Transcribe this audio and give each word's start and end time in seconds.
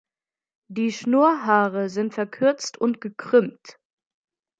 Die 0.67 0.91
Schnurrhaare 0.91 1.87
sind 1.87 2.15
verkürzt 2.15 2.75
und 2.75 3.01
gekrümmt. 3.01 3.77